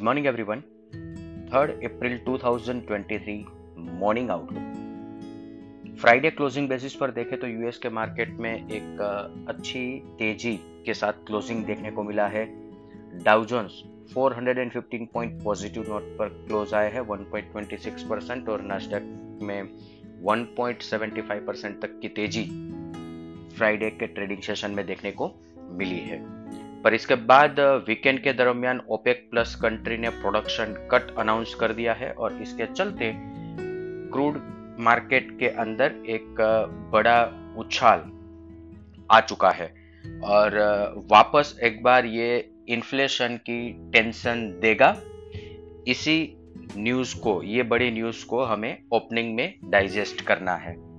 [0.00, 0.60] Good morning everyone
[1.52, 3.44] third April 2023
[4.00, 9.02] morning outlook Friday closing basis पर देखें तो US के मार्केट में एक
[9.48, 9.82] अच्छी
[10.18, 10.56] तेज़ी
[10.86, 12.46] के साथ क्लोजिंग देखने को मिला है।
[13.24, 13.82] Dow Jones
[14.16, 19.02] 415 point positive note पर क्लोज आए हैं 1.26 परसेंट और नास्डक
[19.42, 19.62] में
[20.24, 22.44] 1.75 परसेंट तक की तेज़ी
[23.56, 25.32] फ्राइडे के ट्रेडिंग सेशन में देखने को
[25.70, 26.39] मिली है।
[26.84, 31.92] पर इसके बाद वीकेंड के दरमियान ओपेक प्लस कंट्री ने प्रोडक्शन कट अनाउंस कर दिया
[31.92, 33.12] है और इसके चलते
[34.12, 34.40] क्रूड
[34.80, 36.34] मार्केट के अंदर एक
[36.92, 38.10] बड़ा उछाल
[39.10, 39.74] आ चुका है।
[40.24, 40.58] और
[41.10, 44.96] वापस एक बार ये इन्फ्लेशन की टेंशन देगा।
[45.88, 46.36] इसी
[46.76, 50.89] न्यूज़ को, ये बड़ी न्यूज़ को हमें ओपनिंग में डाइजेस्ट करना है।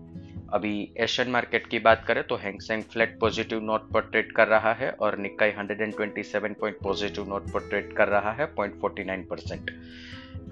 [0.54, 4.74] अभी एशियन मार्केट की बात करें तो Hang Seng flat positive note पर ट्रेड कर रहा
[4.74, 9.71] है और निकाई 127 पॉइंट पॉजिटिव नोट पर ट्रेड कर रहा है 0.49 percent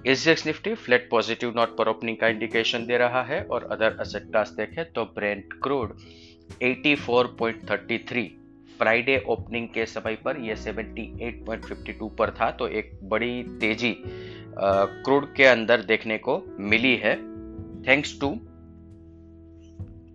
[0.06, 4.22] SGX Nifty flat positive note पर ओपनिंग का इंडिकेशन दे रहा है और अदर असेट
[4.22, 5.96] क्लास देखें तो ब्रेंट क्रूड
[6.62, 8.28] 84.33
[8.78, 13.94] फ्राइडे ओपनिंग के समय पर यह 78.52 पर था तो एक बड़ी तेज़ी
[15.04, 17.16] क्रूड के अंदर देखने को मिली है।
[17.88, 18.38] Thanks to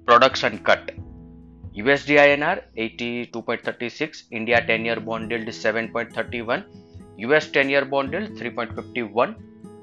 [0.05, 0.91] production cut
[1.77, 2.15] US D
[4.37, 6.35] India ten year bonded seven point
[7.19, 9.35] US ten year bonded three point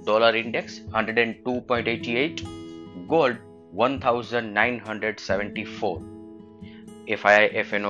[0.06, 2.40] dollar index hundred and two point eighty eight
[3.06, 3.36] gold
[3.74, 4.80] one thousand nine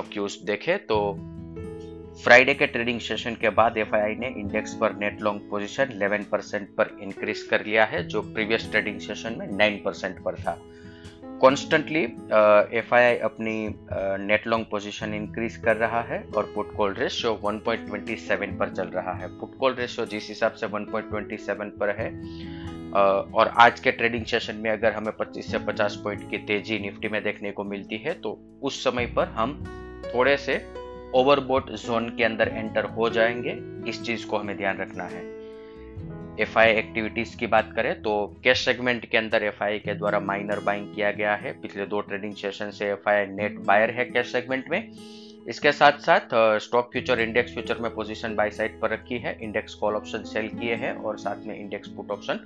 [0.01, 1.13] cues देखे तो
[2.23, 5.89] Friday के trading session के बाद F I आई ने index पर net long position
[5.91, 10.35] eleven percent पर increase कर लिया है, जो प्रीवियस ट्रेडिंग सेशन में नाइन परसेंट पर
[10.35, 10.61] था।
[11.43, 12.03] कॉन्स्टेंटली
[12.77, 13.75] एफ़ आई अपनी
[14.25, 19.13] नेट लॉन्ग पोजीशन इंक्रीज कर रहा है और पुट कॉल रेशियो 1.27 पर चल रहा
[19.13, 22.21] है। पुट कॉल रेशियो जिस हिसाब से 1.27 पर है
[22.91, 26.79] uh, और आज के ट्रेडिंग सेशन में अगर हमें 25 से 50 पॉइंट की तेज़ी
[26.79, 29.63] निफ्टी में देखने को मिलती है तो उस समय पर हम
[30.15, 30.65] थोड़े से
[31.15, 35.42] ओवरबोट जोन के अंदर एंटर हो जाएँगे। इस चीज़ को हमें ध्यान रखना है।
[36.39, 38.13] एफ़ एक्टिविटीज़ की बात करें तो
[38.43, 42.33] कैश सेगमेंट के अंदर एफ़ के द्वारा माइनर बाइंग किया गया है। पिछले दो ट्रेडिंग
[42.35, 44.79] सेशन से एफ़ नेट बायर है कैश सेगमेंट में।
[45.49, 46.29] इसके साथ साथ
[46.61, 50.47] स्टॉक फ्यूचर इंडेक्स फ्यूचर में पोजीशन बाई साइड पर रखी है इंडेक्स कॉल ऑप्शन सेल
[50.49, 52.39] किए हैं और साथ में इंडेक्स पुट ऑप्शन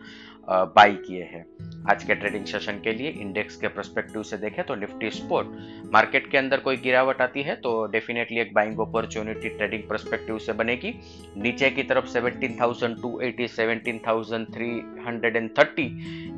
[0.75, 1.45] बाई किए हैं।
[1.91, 5.47] आज के ट्रेडिंग सेशन के लिए इंडेक्स के परस्पेक्टिव से देखें तो निफ्टी स्पोर्ट
[5.93, 10.53] मार्केट के अंदर कोई गिरावट आती है तो डेफिनेटली एक बाइंग अपॉर्चुनिटी ट्रेडिंग परस्पेक्टिव से
[10.53, 10.93] बनेगी।
[11.37, 15.89] नीचे की तरफ़ 17,280 17,330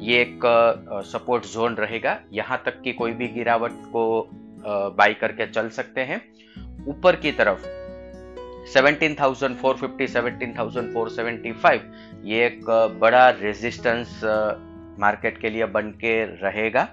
[0.02, 0.40] ये एक
[1.08, 4.30] सपोर्ट जोन रहेगा। यहाँ तक की कोई भी गिरावट को
[4.97, 6.22] बाई करके चल सकते हैं।
[6.88, 7.66] ऊपर की तरफ़।
[8.69, 11.81] 17,450 17,475
[12.25, 12.66] ये एक
[13.01, 14.22] बड़ा रेजिस्टेंस
[15.00, 16.13] मार्केट के लिए बन के
[16.44, 16.88] रहेगा।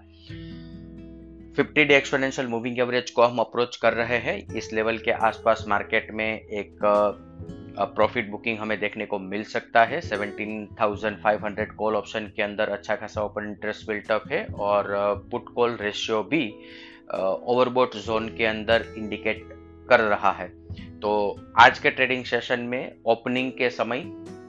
[1.57, 5.65] 50 डे एक्सपोनेंशियल मूविंग एवरेज को हम अप्रोच कर रहे हैं। इस लेवल के आसपास
[5.69, 6.79] मार्केट में एक
[7.79, 13.23] प्रॉफिट बुकिंग हमें देखने को मिल सकता है। 17,500 कॉल ऑप्शन के अंदर अच्छा खासा
[13.23, 14.85] ओपन इंटरेस्ट बिल्टअप है और
[15.31, 16.49] पुट कॉल रेशियो भी
[17.15, 19.56] ओवरबोट जोन के अंदर इंडिकेट
[19.89, 20.49] कर रहा है।
[21.01, 24.03] तो आज के ट्रेडिंग सेशन में ओपनिंग के समय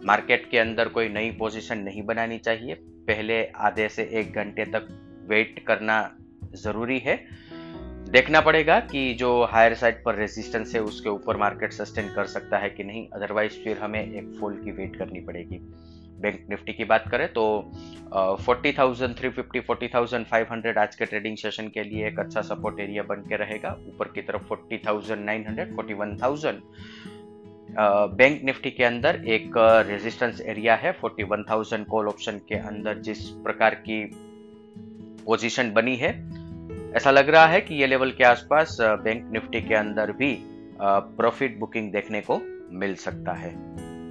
[0.06, 4.88] मार्केट के अंदर कोई नई पोजीशन नहीं बनानी चाहिए। पहले आधे से एक घंटे तक
[5.30, 6.18] वेट करना
[6.56, 7.26] ज़रूरी है।
[8.10, 12.58] देखना पड़ेगा कि जो हायर साइड पर रेजिस्टेंस है, उसके ऊपर मार्केट सस्टेन कर सकता
[12.58, 15.58] है कि नहीं। अदरवाइज़ फिर हमें एक फॉल की वेट करनी पड़ेगी।
[16.22, 17.44] बैंक निफ्टी की बात करें तो
[18.46, 22.20] forty thousand three fifty forty thousand five hundred आज के ट्रेडिंग सेशन के लिए एक
[22.20, 26.18] अच्छा सपोर्ट एरिया बन के रहेगा। ऊपर की तरफ़ forty thousand nine hundred forty one
[26.24, 26.62] thousand
[28.18, 29.54] bank Nifty के अंदर एक
[29.88, 34.04] रेजिस्टेंस एरिया है। Forty one thousand call option के अंदर जिस प्रकार की
[35.26, 36.12] पोजीशन बनी है।
[36.96, 40.38] ऐसा लग रहा है कि ये लेवल के आसपास बैंक निफ्टी के अंदर भी
[40.82, 42.40] प्रॉफिट बुकिंग देखने को
[42.74, 43.52] मिल सकता है।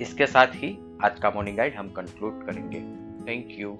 [0.03, 0.69] इसके साथ ही
[1.04, 2.81] आज का मॉर्निंग गाइड हम कंक्लूड करेंगे.
[3.26, 3.78] Thank you